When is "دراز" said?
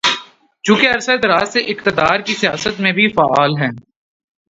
1.23-1.53